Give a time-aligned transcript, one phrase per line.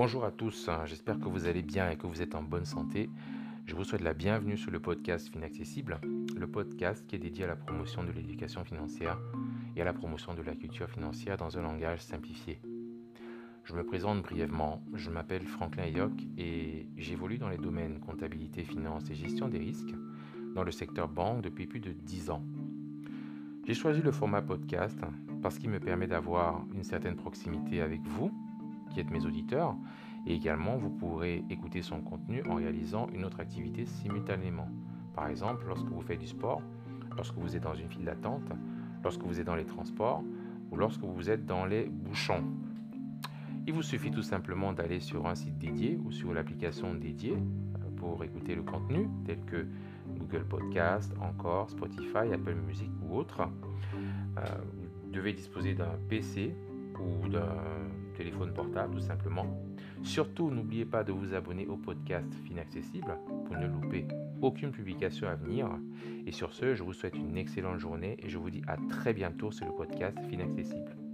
[0.00, 3.10] Bonjour à tous, j'espère que vous allez bien et que vous êtes en bonne santé.
[3.66, 5.98] Je vous souhaite la bienvenue sur le podcast Finaccessible,
[6.36, 9.18] le podcast qui est dédié à la promotion de l'éducation financière
[9.74, 12.60] et à la promotion de la culture financière dans un langage simplifié.
[13.64, 19.10] Je me présente brièvement, je m'appelle Franklin Ayok et j'évolue dans les domaines comptabilité, finance
[19.10, 19.96] et gestion des risques
[20.54, 22.44] dans le secteur banque depuis plus de 10 ans.
[23.66, 25.00] J'ai choisi le format podcast
[25.42, 28.30] parce qu'il me permet d'avoir une certaine proximité avec vous,
[28.88, 29.76] qui êtes mes auditeurs,
[30.26, 34.68] et également vous pourrez écouter son contenu en réalisant une autre activité simultanément.
[35.14, 36.62] Par exemple, lorsque vous faites du sport,
[37.16, 38.50] lorsque vous êtes dans une file d'attente,
[39.02, 40.22] lorsque vous êtes dans les transports
[40.70, 42.44] ou lorsque vous êtes dans les bouchons.
[43.66, 47.90] Il vous suffit tout simplement d'aller sur un site dédié ou sur l'application dédiée euh,
[47.96, 49.66] pour écouter le contenu tel que
[50.18, 53.42] Google Podcast, encore Spotify, Apple Music ou autre.
[54.38, 54.42] Euh,
[55.02, 56.54] vous devez disposer d'un PC
[56.98, 57.77] ou d'un
[58.18, 59.46] téléphone portable tout simplement.
[60.02, 63.16] Surtout, n'oubliez pas de vous abonner au podcast Finaccessible
[63.46, 64.06] pour ne louper
[64.42, 65.68] aucune publication à venir.
[66.26, 69.12] Et sur ce, je vous souhaite une excellente journée et je vous dis à très
[69.12, 71.07] bientôt sur le podcast Finaccessible.